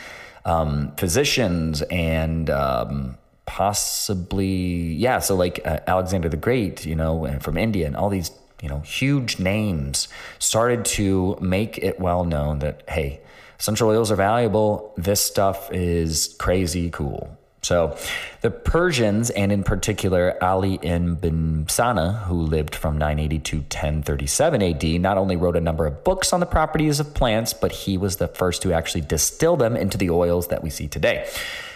um, 0.45 0.91
physicians 0.97 1.81
and 1.83 2.49
um, 2.49 3.17
possibly 3.45 4.93
yeah 4.93 5.19
so 5.19 5.35
like 5.35 5.59
uh, 5.65 5.79
alexander 5.87 6.29
the 6.29 6.37
great 6.37 6.85
you 6.85 6.95
know 6.95 7.37
from 7.41 7.57
india 7.57 7.85
and 7.85 7.95
all 7.95 8.09
these 8.09 8.31
you 8.61 8.69
know 8.69 8.79
huge 8.79 9.37
names 9.37 10.07
started 10.39 10.85
to 10.85 11.37
make 11.41 11.77
it 11.77 11.99
well 11.99 12.23
known 12.23 12.59
that 12.59 12.83
hey 12.89 13.19
essential 13.63 13.87
oils 13.87 14.11
are 14.11 14.17
valuable. 14.17 14.93
This 14.97 15.21
stuff 15.21 15.71
is 15.71 16.35
crazy 16.37 16.89
cool 16.89 17.37
so 17.63 17.97
the 18.41 18.51
Persians, 18.51 19.29
and 19.29 19.51
in 19.51 19.63
particular 19.63 20.37
Ali 20.43 20.79
ibn 20.81 21.65
Sina, 21.69 22.23
who 22.27 22.35
lived 22.35 22.75
from 22.75 22.97
980 22.97 23.39
to 23.39 23.57
1037 23.57 24.61
AD, 24.61 24.83
not 25.01 25.17
only 25.17 25.35
wrote 25.35 25.55
a 25.55 25.61
number 25.61 25.85
of 25.85 26.03
books 26.03 26.33
on 26.33 26.41
the 26.41 26.45
properties 26.45 26.99
of 26.99 27.13
plants, 27.13 27.53
but 27.53 27.71
he 27.71 27.97
was 27.97 28.17
the 28.17 28.27
first 28.27 28.61
to 28.63 28.73
actually 28.73 29.01
distill 29.01 29.55
them 29.55 29.77
into 29.77 29.97
the 29.97 30.09
oils 30.09 30.49
that 30.49 30.61
we 30.61 30.69
see 30.69 30.87
today. 30.87 31.27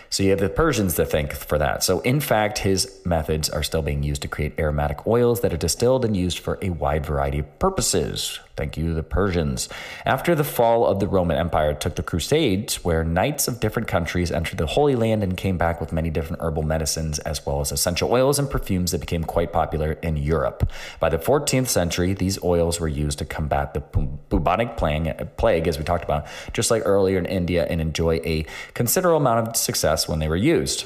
So 0.09 0.23
you 0.23 0.29
have 0.29 0.39
the 0.39 0.49
Persians 0.49 0.95
to 0.95 1.05
thank 1.05 1.33
for 1.33 1.57
that. 1.57 1.83
So, 1.83 1.99
in 2.01 2.19
fact, 2.19 2.59
his 2.59 2.99
methods 3.05 3.49
are 3.49 3.63
still 3.63 3.81
being 3.81 4.03
used 4.03 4.21
to 4.21 4.27
create 4.27 4.57
aromatic 4.59 5.05
oils 5.05 5.41
that 5.41 5.53
are 5.53 5.57
distilled 5.57 6.05
and 6.05 6.15
used 6.15 6.39
for 6.39 6.57
a 6.61 6.69
wide 6.69 7.05
variety 7.05 7.39
of 7.39 7.59
purposes. 7.59 8.39
Thank 8.55 8.75
you, 8.75 8.95
the 8.95 9.03
Persians. 9.03 9.69
After 10.03 10.33
the 10.33 10.43
fall 10.43 10.87
of 10.87 10.99
the 10.99 11.07
Roman 11.07 11.37
Empire 11.37 11.75
took 11.75 11.93
the 11.93 12.01
Crusades, 12.01 12.83
where 12.83 13.03
knights 13.03 13.47
of 13.47 13.59
different 13.59 13.87
countries 13.87 14.31
entered 14.31 14.57
the 14.57 14.65
Holy 14.65 14.95
Land 14.95 15.21
and 15.21 15.37
came 15.37 15.59
back 15.59 15.79
with 15.79 15.93
many 15.93 16.09
different 16.09 16.41
herbal 16.41 16.63
medicines 16.63 17.19
as 17.19 17.45
well 17.45 17.61
as 17.61 17.71
essential 17.71 18.11
oils 18.11 18.39
and 18.39 18.49
perfumes 18.49 18.91
that 18.91 18.99
became 18.99 19.23
quite 19.23 19.53
popular 19.53 19.91
in 20.01 20.17
Europe. 20.17 20.71
By 20.99 21.09
the 21.09 21.19
14th 21.19 21.67
century, 21.67 22.15
these 22.15 22.43
oils 22.43 22.79
were 22.79 22.87
used 22.87 23.19
to 23.19 23.25
combat 23.25 23.75
the 23.75 23.81
bubonic 24.29 24.75
plague, 24.75 25.67
as 25.67 25.77
we 25.77 25.83
talked 25.83 26.03
about, 26.03 26.25
just 26.51 26.71
like 26.71 26.81
earlier 26.83 27.19
in 27.19 27.27
India, 27.27 27.67
and 27.69 27.79
enjoy 27.79 28.15
a 28.23 28.47
considerable 28.73 29.17
amount 29.17 29.47
of 29.47 29.55
success 29.97 30.09
when 30.09 30.19
they 30.19 30.29
were 30.29 30.35
used. 30.35 30.85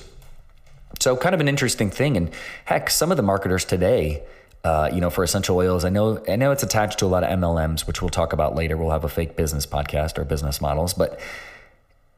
So, 0.99 1.15
kind 1.15 1.33
of 1.33 1.41
an 1.41 1.47
interesting 1.47 1.89
thing. 1.89 2.17
And 2.17 2.31
heck, 2.65 2.89
some 2.89 3.11
of 3.11 3.17
the 3.17 3.23
marketers 3.23 3.65
today, 3.65 4.23
uh, 4.63 4.89
you 4.93 5.01
know, 5.01 5.09
for 5.09 5.23
essential 5.23 5.57
oils. 5.57 5.83
I 5.85 5.89
know, 5.89 6.23
I 6.27 6.35
know 6.35 6.51
it's 6.51 6.63
attached 6.63 6.99
to 6.99 7.05
a 7.05 7.07
lot 7.07 7.23
of 7.23 7.29
MLMs, 7.39 7.87
which 7.87 8.01
we'll 8.01 8.09
talk 8.09 8.33
about 8.33 8.55
later. 8.55 8.77
We'll 8.77 8.91
have 8.91 9.03
a 9.03 9.09
fake 9.09 9.35
business 9.35 9.65
podcast 9.65 10.17
or 10.17 10.25
business 10.25 10.61
models, 10.61 10.93
but 10.93 11.19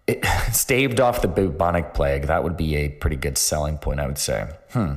it 0.07 0.25
staved 0.51 0.99
off 0.99 1.21
the 1.21 1.27
bubonic 1.27 1.93
plague. 1.93 2.23
That 2.23 2.43
would 2.43 2.57
be 2.57 2.75
a 2.75 2.89
pretty 2.89 3.15
good 3.15 3.37
selling 3.37 3.77
point, 3.77 3.99
I 3.99 4.07
would 4.07 4.17
say. 4.17 4.49
Hmm. 4.71 4.95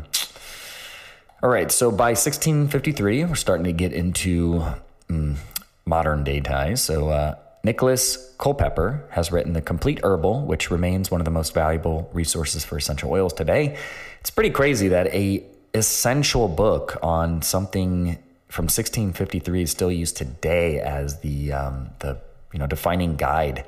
All 1.43 1.51
right. 1.51 1.71
So 1.71 1.91
by 1.91 2.11
1653, 2.11 3.25
we're 3.27 3.35
starting 3.35 3.65
to 3.65 3.73
get 3.73 3.93
into 3.93 4.65
mm, 5.09 5.37
modern 5.85 6.25
day 6.25 6.41
ties. 6.41 6.83
So, 6.83 7.11
uh, 7.11 7.37
Nicholas 7.67 8.33
Culpeper 8.39 9.05
has 9.11 9.33
written 9.33 9.53
The 9.53 9.61
Complete 9.61 9.99
Herbal, 10.05 10.47
which 10.47 10.71
remains 10.71 11.11
one 11.11 11.21
of 11.21 11.25
the 11.25 11.33
most 11.33 11.53
valuable 11.53 12.09
resources 12.13 12.65
for 12.65 12.79
essential 12.79 13.11
oils 13.11 13.33
today. 13.33 13.77
It's 14.21 14.31
pretty 14.31 14.51
crazy 14.51 14.87
that 14.89 15.09
a 15.09 15.45
essential 15.75 16.47
book 16.47 16.97
on 17.03 17.43
something 17.43 18.19
from 18.47 18.67
1653 18.67 19.63
is 19.63 19.71
still 19.73 19.91
used 19.91 20.17
today 20.17 20.79
as 20.79 21.19
the 21.21 21.53
um, 21.53 21.91
the 21.99 22.17
you 22.53 22.61
know 22.61 22.69
defining 22.69 23.17
guide. 23.17 23.65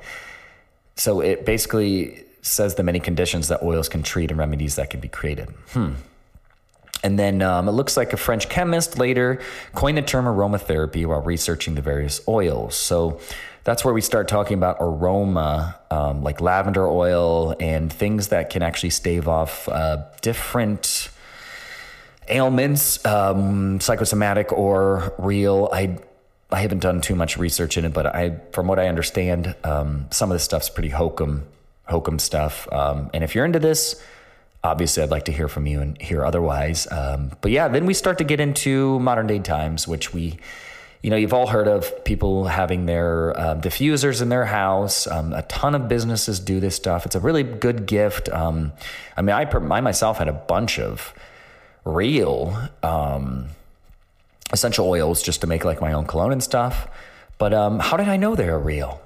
So 0.95 1.19
it 1.19 1.45
basically 1.45 2.23
says 2.41 2.75
the 2.75 2.83
many 2.83 3.01
conditions 3.01 3.49
that 3.49 3.61
oils 3.61 3.89
can 3.89 4.01
treat 4.01 4.31
and 4.31 4.39
remedies 4.39 4.77
that 4.77 4.89
can 4.89 5.01
be 5.01 5.09
created. 5.09 5.49
Hmm. 5.73 5.95
and 7.03 7.19
then 7.19 7.41
um, 7.41 7.67
it 7.67 7.73
looks 7.73 7.97
like 7.97 8.13
a 8.13 8.17
French 8.17 8.47
chemist 8.47 8.97
later 8.97 9.41
coined 9.75 9.97
the 9.97 10.01
term 10.01 10.23
aromatherapy 10.23 11.05
while 11.05 11.21
researching 11.21 11.75
the 11.75 11.81
various 11.81 12.21
oils. 12.27 12.77
So 12.77 13.19
that's 13.69 13.85
where 13.85 13.93
we 13.93 14.01
start 14.01 14.27
talking 14.27 14.55
about 14.57 14.77
aroma, 14.79 15.75
um, 15.91 16.23
like 16.23 16.41
lavender 16.41 16.87
oil 16.87 17.55
and 17.59 17.93
things 17.93 18.29
that 18.29 18.49
can 18.49 18.63
actually 18.63 18.89
stave 18.89 19.27
off 19.27 19.69
uh, 19.69 20.05
different 20.21 21.11
ailments, 22.29 23.05
um, 23.05 23.79
psychosomatic 23.79 24.51
or 24.51 25.13
real. 25.19 25.69
I 25.71 25.99
I 26.51 26.61
haven't 26.61 26.79
done 26.79 26.99
too 26.99 27.13
much 27.13 27.37
research 27.37 27.77
in 27.77 27.85
it, 27.85 27.93
but 27.93 28.07
I, 28.07 28.39
from 28.53 28.67
what 28.67 28.79
I 28.79 28.87
understand, 28.87 29.55
um, 29.63 30.07
some 30.09 30.31
of 30.31 30.35
this 30.35 30.43
stuff's 30.43 30.71
pretty 30.71 30.89
hokum, 30.89 31.45
hokum 31.83 32.17
stuff. 32.17 32.67
Um, 32.71 33.11
and 33.13 33.23
if 33.23 33.35
you're 33.35 33.45
into 33.45 33.59
this, 33.59 34.01
obviously 34.63 35.03
I'd 35.03 35.11
like 35.11 35.25
to 35.25 35.31
hear 35.31 35.47
from 35.47 35.67
you 35.67 35.79
and 35.79 36.01
hear 36.01 36.25
otherwise. 36.25 36.87
Um, 36.89 37.33
but 37.41 37.51
yeah, 37.51 37.67
then 37.67 37.85
we 37.85 37.93
start 37.93 38.17
to 38.17 38.23
get 38.23 38.39
into 38.39 38.99
modern 38.99 39.27
day 39.27 39.37
times, 39.37 39.87
which 39.87 40.11
we, 40.11 40.39
you 41.01 41.09
know, 41.09 41.15
you've 41.15 41.33
all 41.33 41.47
heard 41.47 41.67
of 41.67 42.03
people 42.03 42.45
having 42.45 42.85
their 42.85 43.37
uh, 43.37 43.55
diffusers 43.55 44.21
in 44.21 44.29
their 44.29 44.45
house. 44.45 45.07
Um, 45.07 45.31
a 45.31 45.43
ton 45.43 45.73
of 45.73 45.87
businesses 45.87 46.39
do 46.39 46.59
this 46.59 46.75
stuff. 46.75 47.05
It's 47.05 47.15
a 47.15 47.19
really 47.19 47.43
good 47.43 47.85
gift. 47.85 48.27
Um, 48.29 48.73
I 49.15 49.21
mean, 49.21 49.35
I, 49.35 49.43
I 49.43 49.81
myself 49.81 50.17
had 50.17 50.27
a 50.27 50.33
bunch 50.33 50.77
of 50.77 51.13
real 51.85 52.69
um, 52.83 53.47
essential 54.51 54.87
oils 54.87 55.23
just 55.23 55.41
to 55.41 55.47
make 55.47 55.63
like 55.63 55.79
my 55.79 55.93
own 55.93 56.05
cologne 56.05 56.33
and 56.33 56.43
stuff. 56.43 56.87
But 57.37 57.53
um, 57.53 57.79
how 57.79 57.95
did 57.95 58.09
I 58.09 58.17
know 58.17 58.35
they're 58.35 58.59
real? 58.59 59.01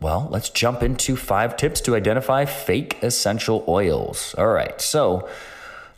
Well, 0.00 0.28
let's 0.30 0.50
jump 0.50 0.82
into 0.82 1.16
five 1.16 1.56
tips 1.56 1.80
to 1.82 1.96
identify 1.96 2.44
fake 2.44 2.98
essential 3.02 3.64
oils. 3.66 4.34
All 4.36 4.46
right, 4.48 4.80
so 4.80 5.28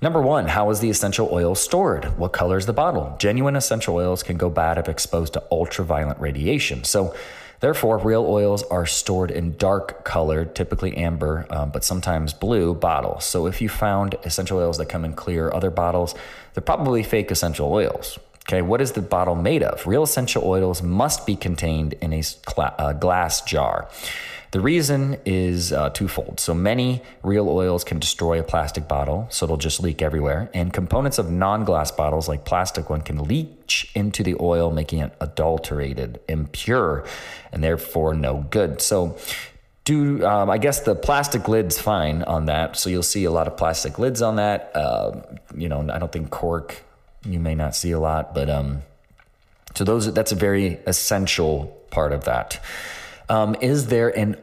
number 0.03 0.21
one, 0.21 0.47
how 0.49 0.71
is 0.71 0.81
the 0.81 0.91
essential 0.91 1.29
oil 1.33 1.55
stored? 1.55 2.05
What 2.19 2.33
color 2.33 2.57
is 2.57 2.67
the 2.67 2.73
bottle? 2.73 3.17
Genuine 3.19 3.57
essential 3.57 3.97
oils 3.97 4.23
can 4.23 4.37
go 4.37 4.51
bad 4.51 4.79
if 4.79 4.89
exposed 4.89 5.35
to 5.35 5.43
ultraviolet 5.51 6.19
radiation. 6.19 6.85
So, 6.85 7.15
therefore, 7.61 7.99
real 7.99 8.25
oils 8.25 8.63
are 8.65 8.87
stored 8.87 9.31
in 9.31 9.57
dark 9.57 10.05
colored, 10.05 10.55
typically 10.55 10.97
amber, 10.97 11.47
um, 11.51 11.71
but 11.71 11.85
sometimes 11.85 12.33
blue 12.33 12.75
bottles. 12.75 13.25
So, 13.25 13.47
if 13.47 13.61
you 13.61 13.69
found 13.69 14.17
essential 14.25 14.59
oils 14.59 14.79
that 14.79 14.87
come 14.87 15.05
in 15.05 15.15
clear 15.15 15.53
other 15.53 15.71
bottles, 15.71 16.15
they're 16.55 16.63
probably 16.63 17.03
fake 17.03 17.31
essential 17.31 17.73
oils. 17.73 18.19
Okay, 18.49 18.63
what 18.63 18.81
is 18.81 18.93
the 18.93 19.03
bottle 19.03 19.37
made 19.37 19.63
of? 19.63 19.87
Real 19.87 20.03
essential 20.03 20.43
oils 20.45 20.83
must 20.83 21.25
be 21.25 21.37
contained 21.37 21.93
in 22.01 22.13
a 22.13 22.23
uh, 22.57 22.93
glass 22.95 23.43
jar. 23.43 23.89
The 24.53 24.61
reason 24.61 25.19
is 25.25 25.73
uh, 25.73 25.91
twofold. 25.91 26.41
So 26.41 26.55
many 26.55 27.03
real 27.23 27.49
oils 27.49 27.85
can 27.85 28.01
destroy 28.01 28.41
a 28.41 28.43
plastic 28.43 28.89
bottle, 28.89 29.29
so 29.31 29.47
it'll 29.47 29.57
just 29.57 29.81
leak 29.81 30.03
everywhere. 30.03 30.51
And 30.53 30.73
components 30.73 31.19
of 31.19 31.31
non 31.31 31.65
glass 31.65 31.93
bottles, 31.93 32.29
like 32.29 32.45
plastic 32.45 32.91
one, 32.91 33.03
can 33.03 33.23
leach 33.23 33.91
into 33.95 34.25
the 34.25 34.37
oil, 34.41 34.73
making 34.73 34.99
it 34.99 35.15
adulterated, 35.21 36.21
impure, 36.29 37.07
and 37.53 37.63
therefore 37.63 38.15
no 38.15 38.45
good. 38.51 38.83
So 38.83 39.17
do 39.85 40.27
um, 40.27 40.51
I 40.51 40.59
guess 40.59 40.81
the 40.81 40.97
plastic 40.97 41.47
lid's 41.47 41.81
fine 41.81 42.23
on 42.25 42.47
that. 42.47 42.77
So 42.77 42.91
you'll 42.91 43.03
see 43.05 43.25
a 43.25 43.31
lot 43.31 43.47
of 43.47 43.57
plastic 43.57 43.99
lids 43.99 44.21
on 44.21 44.37
that. 44.37 44.73
Uh, 44.75 45.23
you 45.55 45.69
know, 45.69 45.89
I 45.93 45.99
don't 45.99 46.11
think 46.11 46.31
cork 46.31 46.83
you 47.25 47.39
may 47.39 47.55
not 47.55 47.77
see 47.77 47.91
a 47.91 48.01
lot, 48.01 48.35
but 48.35 48.49
um, 48.49 48.83
so 49.75 49.85
those 49.85 50.13
that's 50.13 50.33
a 50.33 50.37
very 50.37 50.79
essential 50.87 51.67
part 51.91 52.13
of 52.13 52.25
that. 52.25 52.63
Um, 53.31 53.57
is 53.61 53.87
there 53.87 54.09
an 54.09 54.37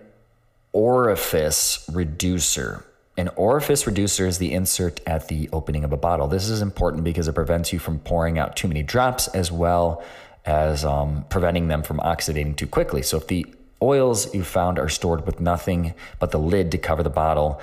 orifice 0.72 1.88
reducer? 1.92 2.86
An 3.18 3.28
orifice 3.36 3.86
reducer 3.86 4.26
is 4.26 4.38
the 4.38 4.54
insert 4.54 5.02
at 5.06 5.28
the 5.28 5.50
opening 5.52 5.84
of 5.84 5.92
a 5.92 5.98
bottle. 5.98 6.28
This 6.28 6.48
is 6.48 6.62
important 6.62 7.04
because 7.04 7.28
it 7.28 7.34
prevents 7.34 7.74
you 7.74 7.80
from 7.80 8.00
pouring 8.00 8.40
out 8.40 8.56
too 8.56 8.70
many 8.70 8.84
drops 8.84 9.28
as 9.28 9.52
well 9.52 10.04
as 10.46 10.86
um, 10.86 11.26
preventing 11.30 11.68
them 11.68 11.84
from 11.84 12.00
oxidating 12.00 12.56
too 12.56 12.66
quickly. 12.66 13.02
So 13.02 13.18
if 13.18 13.28
the 13.28 13.46
oils 13.82 14.34
you 14.34 14.46
found 14.46 14.80
are 14.80 14.88
stored 14.88 15.26
with 15.26 15.42
nothing 15.42 15.94
but 16.20 16.32
the 16.32 16.40
lid 16.40 16.72
to 16.72 16.78
cover 16.78 17.04
the 17.04 17.10
bottle, 17.10 17.60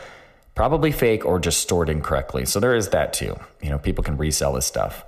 probably 0.54 0.92
fake 0.92 1.24
or 1.24 1.38
just 1.38 1.60
stored 1.60 1.88
incorrectly. 1.88 2.44
So 2.44 2.60
there 2.60 2.74
is 2.74 2.90
that 2.90 3.14
too. 3.14 3.38
You 3.62 3.70
know, 3.70 3.78
people 3.78 4.04
can 4.04 4.18
resell 4.18 4.52
this 4.52 4.66
stuff. 4.66 5.06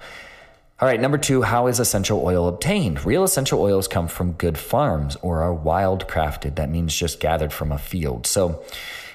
All 0.78 0.87
right, 0.87 1.00
number 1.00 1.16
two, 1.16 1.40
how 1.40 1.68
is 1.68 1.80
essential 1.80 2.23
oil 2.23 2.49
obtained? 2.49 3.06
Real 3.06 3.25
essential 3.25 3.62
oils 3.62 3.88
come 3.88 4.09
from 4.09 4.33
good 4.33 4.59
farms 4.59 5.16
or 5.23 5.40
are 5.40 5.54
wild 5.54 6.06
crafted. 6.06 6.56
That 6.56 6.68
means 6.68 6.95
just 6.95 7.18
gathered 7.18 7.50
from 7.50 7.73
a 7.73 7.78
field. 7.78 8.26
So 8.26 8.62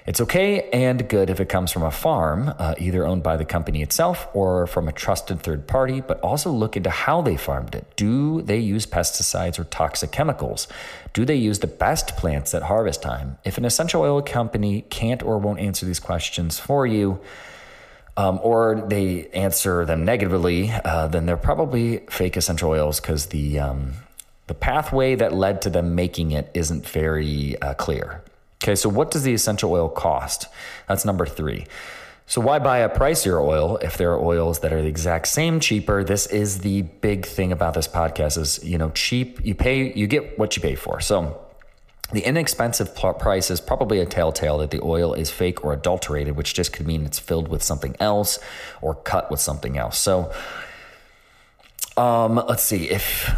it's 0.07 0.19
okay 0.21 0.67
and 0.71 1.07
good 1.07 1.29
if 1.29 1.39
it 1.39 1.49
comes 1.49 1.71
from 1.71 1.83
a 1.83 1.91
farm, 1.91 2.51
uh, 2.57 2.73
either 2.79 3.05
owned 3.05 3.21
by 3.21 3.37
the 3.37 3.45
company 3.45 3.83
itself 3.83 4.27
or 4.33 4.65
from 4.65 4.87
a 4.87 4.91
trusted 4.91 5.41
third 5.41 5.67
party, 5.67 6.01
but 6.01 6.19
also 6.21 6.49
look 6.49 6.75
into 6.75 6.89
how 6.89 7.21
they 7.21 7.37
farmed 7.37 7.75
it. 7.75 7.85
Do 7.95 8.41
they 8.41 8.57
use 8.57 8.87
pesticides 8.87 9.59
or 9.59 9.65
toxic 9.65 10.11
chemicals? 10.11 10.67
Do 11.13 11.25
they 11.25 11.35
use 11.35 11.59
the 11.59 11.67
best 11.67 12.17
plants 12.17 12.55
at 12.55 12.63
harvest 12.63 13.03
time? 13.03 13.37
If 13.45 13.59
an 13.59 13.65
essential 13.65 14.01
oil 14.01 14.23
company 14.23 14.81
can't 14.89 15.21
or 15.21 15.37
won't 15.37 15.59
answer 15.59 15.85
these 15.85 15.99
questions 15.99 16.59
for 16.59 16.87
you, 16.87 17.21
um, 18.17 18.39
or 18.43 18.83
they 18.87 19.27
answer 19.29 19.85
them 19.85 20.05
negatively, 20.05 20.71
uh, 20.71 21.07
then 21.07 21.25
they're 21.25 21.37
probably 21.37 21.97
fake 22.09 22.37
essential 22.37 22.69
oils 22.69 22.99
because 22.99 23.27
the 23.27 23.59
um, 23.59 23.93
the 24.47 24.53
pathway 24.53 25.15
that 25.15 25.33
led 25.33 25.61
to 25.61 25.69
them 25.69 25.95
making 25.95 26.31
it 26.31 26.51
isn't 26.53 26.87
very 26.87 27.59
uh, 27.61 27.73
clear. 27.75 28.23
Okay, 28.63 28.75
so 28.75 28.89
what 28.89 29.11
does 29.11 29.23
the 29.23 29.33
essential 29.33 29.71
oil 29.71 29.89
cost? 29.89 30.47
That's 30.87 31.05
number 31.05 31.25
three. 31.25 31.65
So 32.27 32.39
why 32.39 32.59
buy 32.59 32.79
a 32.79 32.89
pricier 32.89 33.41
oil 33.41 33.77
if 33.77 33.97
there 33.97 34.11
are 34.11 34.19
oils 34.19 34.59
that 34.59 34.71
are 34.71 34.81
the 34.81 34.87
exact 34.87 35.27
same 35.27 35.59
cheaper? 35.59 36.03
This 36.03 36.27
is 36.27 36.59
the 36.59 36.83
big 36.83 37.25
thing 37.25 37.51
about 37.51 37.73
this 37.73 37.87
podcast 37.87 38.37
is, 38.37 38.63
you 38.63 38.77
know, 38.77 38.89
cheap, 38.91 39.43
you 39.43 39.55
pay, 39.55 39.91
you 39.93 40.07
get 40.07 40.39
what 40.39 40.55
you 40.55 40.61
pay 40.61 40.75
for. 40.75 41.01
So 41.01 41.41
the 42.11 42.21
inexpensive 42.21 42.95
price 42.95 43.49
is 43.49 43.61
probably 43.61 43.99
a 43.99 44.05
telltale 44.05 44.57
that 44.59 44.71
the 44.71 44.81
oil 44.81 45.13
is 45.13 45.29
fake 45.29 45.63
or 45.63 45.73
adulterated, 45.73 46.35
which 46.35 46.53
just 46.53 46.73
could 46.73 46.87
mean 46.87 47.05
it's 47.05 47.19
filled 47.19 47.47
with 47.47 47.63
something 47.63 47.95
else 47.99 48.39
or 48.81 48.95
cut 48.95 49.31
with 49.31 49.39
something 49.39 49.77
else. 49.77 49.97
So 49.97 50.31
um, 51.97 52.35
let's 52.47 52.63
see 52.63 52.89
if 52.89 53.29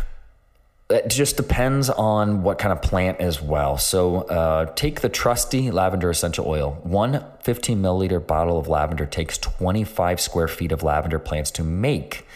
it 0.89 1.09
just 1.09 1.37
depends 1.37 1.89
on 1.89 2.43
what 2.43 2.59
kind 2.59 2.71
of 2.71 2.81
plant 2.81 3.19
as 3.19 3.41
well. 3.41 3.77
So, 3.77 4.21
uh, 4.23 4.65
take 4.75 5.01
the 5.01 5.09
trusty 5.09 5.71
lavender 5.71 6.09
essential 6.09 6.45
oil. 6.47 6.79
One 6.83 7.25
15 7.41 7.81
milliliter 7.81 8.25
bottle 8.25 8.59
of 8.59 8.67
lavender 8.67 9.05
takes 9.05 9.37
25 9.37 10.21
square 10.21 10.47
feet 10.47 10.71
of 10.71 10.83
lavender 10.83 11.19
plants 11.19 11.51
to 11.51 11.63
make. 11.63 12.27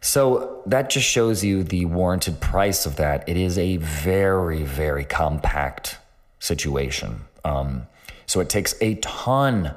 So, 0.00 0.62
that 0.66 0.90
just 0.90 1.06
shows 1.06 1.42
you 1.42 1.64
the 1.64 1.84
warranted 1.86 2.40
price 2.40 2.86
of 2.86 2.96
that. 2.96 3.28
It 3.28 3.36
is 3.36 3.58
a 3.58 3.78
very, 3.78 4.62
very 4.62 5.04
compact 5.04 5.98
situation. 6.38 7.22
Um, 7.44 7.86
so, 8.26 8.38
it 8.40 8.48
takes 8.48 8.74
a 8.80 8.94
ton 8.96 9.74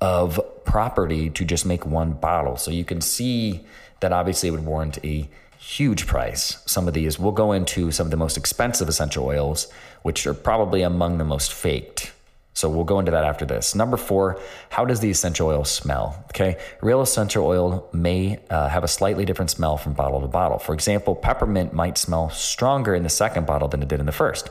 of 0.00 0.38
property 0.64 1.30
to 1.30 1.44
just 1.44 1.64
make 1.64 1.86
one 1.86 2.12
bottle. 2.12 2.56
So, 2.56 2.70
you 2.70 2.84
can 2.84 3.00
see 3.00 3.64
that 4.00 4.12
obviously 4.12 4.50
it 4.50 4.52
would 4.52 4.66
warrant 4.66 4.98
a 5.02 5.28
huge 5.58 6.06
price. 6.06 6.62
Some 6.66 6.86
of 6.86 6.92
these, 6.94 7.18
we'll 7.18 7.32
go 7.32 7.52
into 7.52 7.90
some 7.90 8.06
of 8.06 8.10
the 8.10 8.18
most 8.18 8.36
expensive 8.36 8.86
essential 8.86 9.24
oils, 9.24 9.66
which 10.02 10.26
are 10.26 10.34
probably 10.34 10.82
among 10.82 11.16
the 11.16 11.24
most 11.24 11.54
faked. 11.54 12.12
So 12.54 12.70
we'll 12.70 12.84
go 12.84 12.98
into 13.00 13.10
that 13.10 13.24
after 13.24 13.44
this. 13.44 13.74
Number 13.74 13.96
four, 13.96 14.40
how 14.70 14.84
does 14.84 15.00
the 15.00 15.10
essential 15.10 15.48
oil 15.48 15.64
smell? 15.64 16.24
Okay, 16.30 16.56
real 16.80 17.00
essential 17.02 17.46
oil 17.46 17.88
may 17.92 18.38
uh, 18.48 18.68
have 18.68 18.84
a 18.84 18.88
slightly 18.88 19.24
different 19.24 19.50
smell 19.50 19.76
from 19.76 19.92
bottle 19.92 20.20
to 20.20 20.28
bottle. 20.28 20.58
For 20.58 20.72
example, 20.72 21.14
peppermint 21.16 21.72
might 21.72 21.98
smell 21.98 22.30
stronger 22.30 22.94
in 22.94 23.02
the 23.02 23.08
second 23.08 23.46
bottle 23.46 23.68
than 23.68 23.82
it 23.82 23.88
did 23.88 24.00
in 24.00 24.06
the 24.06 24.12
first 24.12 24.50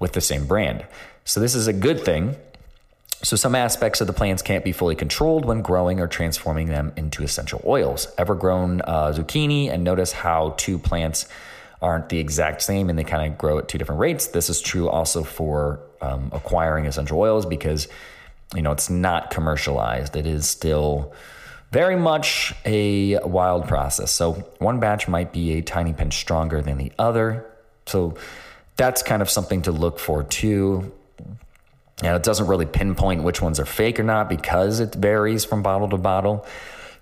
with 0.00 0.12
the 0.12 0.20
same 0.20 0.46
brand. 0.46 0.84
So 1.24 1.40
this 1.40 1.54
is 1.54 1.66
a 1.68 1.72
good 1.72 2.04
thing 2.04 2.36
so, 3.24 3.36
some 3.36 3.54
aspects 3.54 4.02
of 4.02 4.06
the 4.06 4.12
plants 4.12 4.42
can't 4.42 4.62
be 4.62 4.72
fully 4.72 4.94
controlled 4.94 5.46
when 5.46 5.62
growing 5.62 5.98
or 5.98 6.06
transforming 6.06 6.68
them 6.68 6.92
into 6.94 7.22
essential 7.22 7.62
oils. 7.64 8.06
Ever 8.18 8.34
grown 8.34 8.82
uh, 8.82 9.14
zucchini 9.16 9.70
and 9.70 9.82
notice 9.82 10.12
how 10.12 10.54
two 10.58 10.78
plants 10.78 11.26
aren't 11.80 12.10
the 12.10 12.18
exact 12.18 12.60
same 12.60 12.90
and 12.90 12.98
they 12.98 13.04
kind 13.04 13.32
of 13.32 13.38
grow 13.38 13.58
at 13.58 13.66
two 13.66 13.78
different 13.78 14.02
rates. 14.02 14.26
This 14.26 14.50
is 14.50 14.60
true 14.60 14.90
also 14.90 15.24
for 15.24 15.80
um, 16.04 16.30
acquiring 16.32 16.86
essential 16.86 17.18
oils 17.18 17.46
because 17.46 17.88
you 18.54 18.62
know 18.62 18.72
it's 18.72 18.90
not 18.90 19.30
commercialized. 19.30 20.16
It 20.16 20.26
is 20.26 20.48
still 20.48 21.12
very 21.70 21.96
much 21.96 22.54
a 22.64 23.18
wild 23.24 23.66
process. 23.66 24.12
So 24.12 24.34
one 24.58 24.78
batch 24.78 25.08
might 25.08 25.32
be 25.32 25.58
a 25.58 25.62
tiny 25.62 25.92
pinch 25.92 26.14
stronger 26.18 26.62
than 26.62 26.78
the 26.78 26.92
other. 26.98 27.44
So 27.86 28.16
that's 28.76 29.02
kind 29.02 29.22
of 29.22 29.28
something 29.28 29.62
to 29.62 29.72
look 29.72 29.98
for 29.98 30.22
too. 30.22 30.92
And 32.02 32.14
it 32.14 32.22
doesn't 32.22 32.46
really 32.46 32.66
pinpoint 32.66 33.22
which 33.22 33.42
ones 33.42 33.58
are 33.58 33.64
fake 33.64 33.98
or 33.98 34.04
not 34.04 34.28
because 34.28 34.78
it 34.80 34.94
varies 34.94 35.44
from 35.44 35.62
bottle 35.62 35.88
to 35.88 35.96
bottle. 35.96 36.46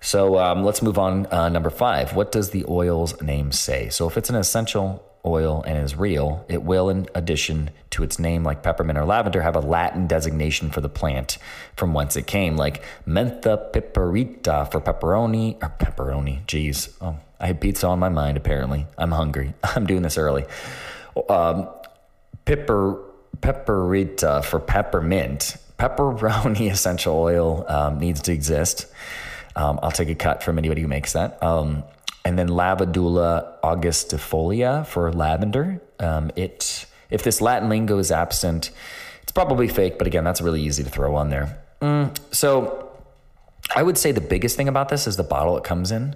So 0.01 0.37
um, 0.39 0.63
let's 0.63 0.81
move 0.81 0.97
on. 0.97 1.27
Uh, 1.27 1.49
number 1.49 1.69
five, 1.69 2.15
what 2.15 2.31
does 2.31 2.49
the 2.49 2.65
oil's 2.67 3.21
name 3.21 3.51
say? 3.51 3.89
So 3.89 4.07
if 4.07 4.17
it's 4.17 4.29
an 4.29 4.35
essential 4.35 5.03
oil 5.25 5.63
and 5.65 5.77
is 5.77 5.95
real, 5.95 6.45
it 6.49 6.63
will, 6.63 6.89
in 6.89 7.07
addition 7.15 7.69
to 7.91 8.03
its 8.03 8.19
name 8.19 8.43
like 8.43 8.61
peppermint 8.61 8.99
or 8.99 9.05
lavender, 9.05 9.41
have 9.41 9.55
a 9.55 9.61
Latin 9.61 10.07
designation 10.07 10.69
for 10.69 10.81
the 10.81 10.89
plant 10.89 11.37
from 11.75 11.93
whence 11.93 12.15
it 12.15 12.27
came, 12.27 12.57
like 12.57 12.83
mentha 13.07 13.71
piperita 13.71 14.69
for 14.71 14.81
pepperoni 14.81 15.55
or 15.63 15.73
pepperoni. 15.79 16.45
Geez, 16.45 16.89
oh, 17.01 17.17
I 17.39 17.47
had 17.47 17.61
pizza 17.61 17.87
on 17.87 17.99
my 17.99 18.09
mind. 18.09 18.37
Apparently, 18.37 18.85
I'm 18.97 19.11
hungry. 19.11 19.53
I'm 19.63 19.85
doing 19.85 20.01
this 20.01 20.17
early. 20.17 20.45
Um, 21.29 21.69
pepper 22.45 22.99
piperita 23.39 24.43
for 24.43 24.59
peppermint. 24.59 25.57
Pepperoni 25.79 26.71
essential 26.71 27.15
oil 27.15 27.65
um, 27.67 27.99
needs 27.99 28.21
to 28.23 28.33
exist. 28.33 28.87
Um, 29.55 29.79
I'll 29.83 29.91
take 29.91 30.09
a 30.09 30.15
cut 30.15 30.43
from 30.43 30.57
anybody 30.57 30.81
who 30.81 30.87
makes 30.87 31.13
that. 31.13 31.41
Um, 31.43 31.83
and 32.25 32.39
then 32.39 32.49
Lavandula 32.49 33.59
augustifolia 33.61 34.85
for 34.87 35.11
lavender. 35.11 35.81
Um, 35.99 36.31
it 36.35 36.85
if 37.09 37.23
this 37.23 37.41
Latin 37.41 37.69
lingo 37.69 37.99
is 37.99 38.11
absent, 38.11 38.71
it's 39.21 39.31
probably 39.31 39.67
fake. 39.67 39.97
But 39.97 40.07
again, 40.07 40.23
that's 40.23 40.41
really 40.41 40.61
easy 40.61 40.83
to 40.83 40.89
throw 40.89 41.15
on 41.15 41.29
there. 41.29 41.59
Mm, 41.81 42.17
so 42.33 42.91
I 43.75 43.83
would 43.83 43.97
say 43.97 44.11
the 44.11 44.21
biggest 44.21 44.55
thing 44.57 44.67
about 44.67 44.89
this 44.89 45.05
is 45.05 45.15
the 45.17 45.23
bottle 45.23 45.57
it 45.57 45.63
comes 45.63 45.91
in. 45.91 46.15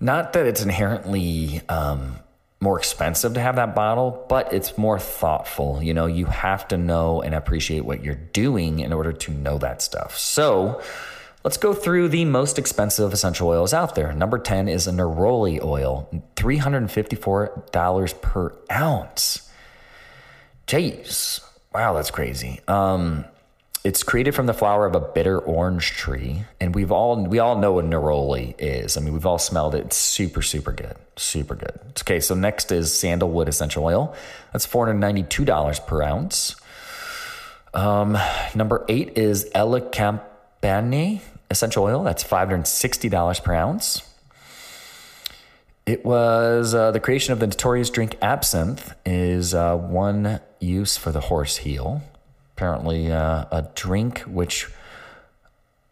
Not 0.00 0.32
that 0.32 0.46
it's 0.46 0.62
inherently 0.62 1.60
um, 1.68 2.16
more 2.60 2.78
expensive 2.78 3.34
to 3.34 3.40
have 3.40 3.56
that 3.56 3.74
bottle, 3.74 4.24
but 4.28 4.52
it's 4.52 4.76
more 4.78 4.98
thoughtful. 4.98 5.82
You 5.82 5.94
know, 5.94 6.06
you 6.06 6.26
have 6.26 6.66
to 6.68 6.76
know 6.76 7.22
and 7.22 7.34
appreciate 7.34 7.84
what 7.84 8.02
you're 8.02 8.14
doing 8.14 8.80
in 8.80 8.92
order 8.92 9.12
to 9.12 9.30
know 9.30 9.58
that 9.58 9.82
stuff. 9.82 10.16
So 10.18 10.80
Let's 11.44 11.58
go 11.58 11.74
through 11.74 12.08
the 12.08 12.24
most 12.24 12.58
expensive 12.58 13.12
essential 13.12 13.48
oils 13.48 13.74
out 13.74 13.94
there. 13.94 14.14
Number 14.14 14.38
10 14.38 14.66
is 14.66 14.86
a 14.86 14.90
neroli 14.92 15.62
oil, 15.62 16.08
$354 16.36 18.22
per 18.22 18.54
ounce. 18.72 19.50
Jeez. 20.66 21.40
Wow, 21.74 21.92
that's 21.92 22.10
crazy. 22.10 22.60
Um, 22.66 23.26
it's 23.84 24.02
created 24.02 24.34
from 24.34 24.46
the 24.46 24.54
flower 24.54 24.86
of 24.86 24.94
a 24.94 25.00
bitter 25.00 25.38
orange 25.38 25.90
tree, 25.90 26.44
and 26.58 26.74
we've 26.74 26.90
all 26.90 27.22
we 27.22 27.38
all 27.38 27.58
know 27.58 27.74
what 27.74 27.84
neroli 27.84 28.54
is. 28.58 28.96
I 28.96 29.02
mean, 29.02 29.12
we've 29.12 29.26
all 29.26 29.38
smelled 29.38 29.74
it. 29.74 29.84
It's 29.84 29.96
super, 29.96 30.40
super 30.40 30.72
good, 30.72 30.96
super 31.16 31.54
good. 31.54 31.78
Okay, 32.00 32.20
so 32.20 32.34
next 32.34 32.72
is 32.72 32.98
sandalwood 32.98 33.50
essential 33.50 33.84
oil. 33.84 34.14
That's 34.54 34.64
four 34.64 34.86
hundred 34.86 35.00
ninety-two 35.00 35.44
dollars 35.44 35.78
per 35.80 36.00
ounce. 36.02 36.56
Um, 37.74 38.16
number 38.54 38.86
eight 38.88 39.18
is 39.18 39.50
Elecampane 39.54 40.22
essential 41.50 41.84
oil. 41.84 42.02
That's 42.02 42.24
$560 42.24 43.44
per 43.44 43.54
ounce. 43.54 44.02
It 45.86 46.04
was 46.04 46.74
uh, 46.74 46.92
the 46.92 47.00
creation 47.00 47.32
of 47.32 47.40
the 47.40 47.46
notorious 47.46 47.90
drink 47.90 48.16
absinthe 48.22 48.94
is 49.04 49.54
uh, 49.54 49.76
one 49.76 50.40
use 50.58 50.96
for 50.96 51.12
the 51.12 51.20
horse 51.20 51.58
heel. 51.58 52.02
Apparently, 52.56 53.12
uh, 53.12 53.44
a 53.50 53.68
drink 53.74 54.20
which 54.20 54.70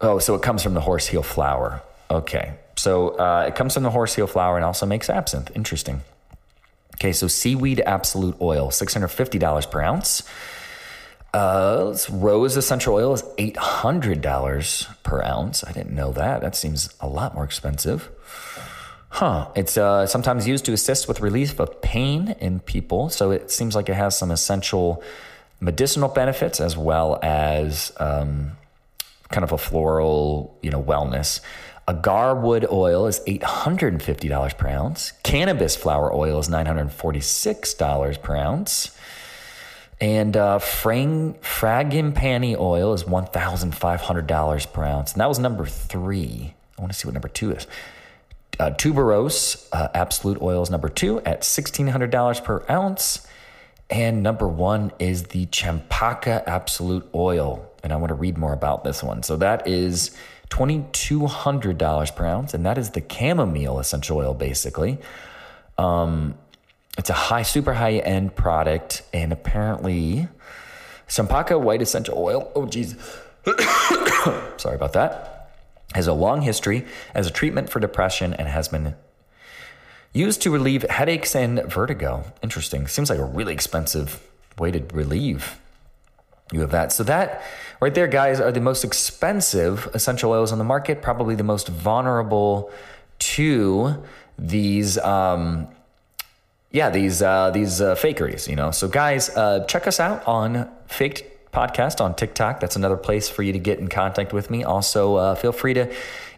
oh, 0.01 0.19
so 0.19 0.35
it 0.35 0.43
comes 0.43 0.63
from 0.63 0.75
the 0.75 0.81
horse 0.81 1.09
heel 1.09 1.23
flower. 1.23 1.83
Okay, 2.11 2.55
so 2.77 3.11
uh, 3.11 3.45
it 3.49 3.55
comes 3.55 3.75
from 3.75 3.83
the 3.83 3.91
horse 3.91 4.15
heel 4.15 4.27
flower 4.27 4.57
and 4.57 4.65
also 4.65 4.87
makes 4.87 5.11
absinthe. 5.11 5.51
Interesting. 5.55 6.01
Okay, 6.95 7.13
so 7.13 7.27
seaweed 7.27 7.81
absolute 7.85 8.37
oil, 8.41 8.71
six 8.71 8.95
hundred 8.95 9.09
fifty 9.09 9.39
dollars 9.39 9.67
per 9.67 9.83
ounce. 9.83 10.23
Uh, 11.35 11.97
rose 12.11 12.57
essential 12.57 12.95
oil 12.95 13.15
is 13.15 13.23
$800 13.39 15.03
per 15.03 15.23
ounce. 15.23 15.65
I 15.65 15.73
didn't 15.73 15.95
know 15.95 16.13
that. 16.13 16.43
That 16.43 16.55
seems 16.55 16.95
a 17.01 17.09
lot 17.09 17.35
more 17.35 17.45
expensive. 17.45 18.11
Huh. 19.09 19.49
It's 19.55 19.77
uh, 19.77 20.07
sometimes 20.07 20.47
used 20.47 20.65
to 20.67 20.73
assist 20.73 21.09
with 21.09 21.21
relief 21.21 21.59
of 21.59 21.81
pain 21.81 22.35
in 22.41 22.61
people. 22.61 23.09
So 23.09 23.31
it 23.31 23.51
seems 23.51 23.75
like 23.75 23.89
it 23.89 23.95
has 23.95 24.17
some 24.17 24.31
essential 24.31 25.03
medicinal 25.61 26.09
benefits 26.09 26.61
as 26.61 26.77
well 26.77 27.19
as 27.23 27.93
um, 27.99 28.53
kind 29.31 29.45
of 29.45 29.53
a 29.53 29.59
floral, 29.59 30.59
you 30.63 30.71
know, 30.71 30.83
wellness. 30.83 31.41
Agar 31.89 32.35
wood 32.37 32.67
oil 32.71 33.07
is 33.07 33.21
$850 33.21 34.57
per 34.57 34.69
ounce. 34.69 35.13
Cannabis 35.23 35.77
flower 35.77 36.15
oil 36.15 36.39
is 36.39 36.49
$946 36.49 38.23
per 38.23 38.37
ounce. 38.37 38.97
And 40.03 40.37
uh, 40.37 40.59
frang, 40.59 41.37
oil 42.59 42.93
is 42.93 43.05
$1,500 43.05 44.73
per 44.73 44.83
ounce. 44.85 45.13
And 45.13 45.21
that 45.21 45.29
was 45.29 45.39
number 45.39 45.65
three. 45.65 46.55
I 46.77 46.81
want 46.81 46.93
to 46.93 46.99
see 46.99 47.07
what 47.07 47.15
number 47.15 47.29
two 47.29 47.53
is. 47.53 47.69
Uh, 48.59 48.71
tuberose 48.71 49.69
uh, 49.73 49.91
absolute 49.95 50.43
oil 50.43 50.61
is 50.61 50.71
number 50.71 50.89
two 50.89 51.21
at 51.21 51.43
$1,600 51.43 52.43
per 52.43 52.65
ounce. 52.69 53.25
And 53.91 54.25
number 54.25 54.49
one 54.49 54.91
is 54.99 55.23
the 55.25 55.47
Champaka 55.47 56.43
absolute 56.49 57.09
oil. 57.15 57.71
And 57.85 57.93
I 57.93 57.97
want 57.97 58.09
to 58.09 58.17
read 58.17 58.37
more 58.37 58.53
about 58.53 58.83
this 58.83 59.05
one. 59.05 59.23
So 59.23 59.37
that 59.37 59.69
is 59.69 60.11
$2,200 60.51 62.17
per 62.17 62.27
ounce. 62.27 62.55
And 62.55 62.67
that 62.67 62.77
is 62.77 62.91
the 62.91 63.05
chamomile 63.09 63.79
essential 63.79 64.19
oil, 64.19 64.35
basically. 64.35 64.99
Um, 65.79 66.35
it's 66.99 67.11
a 67.11 67.15
high, 67.15 67.43
super 67.43 67.75
high 67.75 67.95
end 67.95 68.37
product, 68.37 69.03
and 69.13 69.33
apparently, 69.33 70.29
Champaka 71.09 71.59
white 71.59 71.83
essential 71.83 72.19
oil. 72.19 72.51
Oh, 72.55 72.67
geez. 72.67 72.97
Sorry 74.57 74.75
about 74.75 74.93
that. 74.93 75.51
Has 75.95 76.07
a 76.07 76.13
long 76.13 76.43
history 76.43 76.87
as 77.15 77.27
a 77.27 77.31
treatment 77.31 77.71
for 77.71 77.81
depression 77.81 78.35
and 78.35 78.49
has 78.49 78.69
been 78.69 78.95
used 80.13 80.43
to 80.43 80.51
relieve 80.51 80.83
headaches 80.89 81.35
and 81.35 81.63
vertigo. 81.65 82.25
Interesting. 82.43 82.87
Seems 82.87 83.11
like 83.11 83.19
a 83.19 83.25
really 83.25 83.53
expensive 83.53 84.27
way 84.59 84.71
to 84.71 84.83
relieve 84.95 85.59
you 86.53 86.63
of 86.63 86.71
that. 86.71 86.93
So 86.93 87.03
that 87.05 87.43
right 87.81 87.95
there, 87.95 88.07
guys, 88.07 88.39
are 88.41 88.53
the 88.53 88.61
most 88.61 88.85
expensive 88.85 89.89
essential 89.95 90.31
oils 90.31 90.53
on 90.53 90.59
the 90.59 90.65
market. 90.65 91.03
Probably 91.03 91.35
the 91.35 91.45
most 91.45 91.69
vulnerable 91.69 92.71
to 93.19 94.03
these. 94.39 94.99
Um, 94.99 95.69
yeah, 96.73 96.91
these 96.91 97.23
uh, 97.23 97.51
these 97.51 97.81
uh, 97.81 97.95
fakeries, 97.95 98.49
you 98.49 98.57
know. 98.57 98.71
So 98.71 98.89
guys, 98.89 99.29
uh, 99.31 99.65
check 99.67 99.87
us 99.87 100.01
out 100.01 100.27
on 100.27 100.71
Faked 100.87 101.53
Podcast 101.53 102.01
on 102.01 102.15
TikTok. 102.15 102.61
That's 102.61 102.77
another 102.77 102.97
place 102.97 103.29
for 103.29 103.43
you 103.43 103.53
to 103.53 103.59
get 103.59 103.79
in 103.79 103.89
contact 103.89 104.33
with 104.33 104.51
me. 104.51 104.65
Also, 104.65 105.17
uh, 105.17 105.35
feel 105.35 105.53
free 105.53 105.75
to 105.75 105.95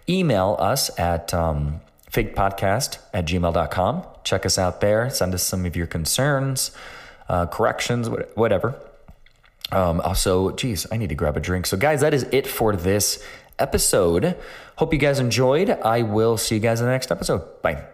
email 0.09 0.57
us 0.59 0.97
at 0.99 1.33
um, 1.33 1.81
fakedpodcast 2.11 2.99
at 3.13 3.27
gmail.com. 3.27 4.05
Check 4.25 4.45
us 4.45 4.59
out 4.59 4.81
there. 4.81 5.09
Send 5.11 5.35
us 5.35 5.43
some 5.43 5.65
of 5.67 5.77
your 5.77 5.87
concerns, 5.87 6.73
uh, 7.29 7.47
corrections, 7.47 8.09
whatever. 8.35 8.75
Um, 9.71 10.01
also, 10.01 10.51
geez, 10.51 10.87
I 10.91 10.97
need 10.97 11.09
to 11.11 11.15
grab 11.15 11.37
a 11.37 11.41
drink. 11.41 11.67
So, 11.67 11.77
guys, 11.77 12.01
that 12.01 12.13
is 12.13 12.25
it 12.33 12.47
for 12.47 12.75
this 12.75 13.23
episode. 13.59 14.37
Hope 14.77 14.93
you 14.93 14.99
guys 14.99 15.21
enjoyed. 15.21 15.71
I 15.71 16.03
will 16.03 16.37
see 16.37 16.57
you 16.57 16.61
guys 16.61 16.81
in 16.81 16.87
the 16.87 16.93
next 16.93 17.11
episode. 17.11 17.63
Bye. 17.63 17.94